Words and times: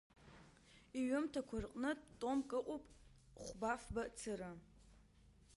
Иҩымҭақәа 0.99 1.57
рҟнытә 1.63 2.07
томк 2.19 2.49
ыҟоуп 2.59 2.83
хәба-фба 3.43 4.03
цыра. 4.17 4.51